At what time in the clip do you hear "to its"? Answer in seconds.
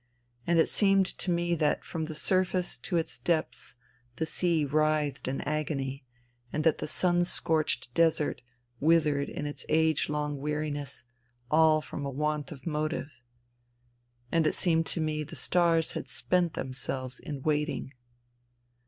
2.75-3.19